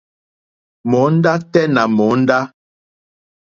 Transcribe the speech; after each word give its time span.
Mòóndá 0.89 1.33
tɛ́ 1.51 1.65
nà 1.73 1.83
mòóndá. 1.97 2.37